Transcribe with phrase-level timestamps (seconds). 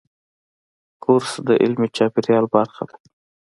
[1.03, 2.95] کورس د علمي چاپېریال برخه ده.